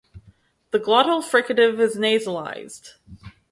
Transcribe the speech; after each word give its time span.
The 0.71 0.79
glottal 0.79 1.21
fricative 1.21 1.79
is 1.79 1.95
nasalized. 1.95 2.95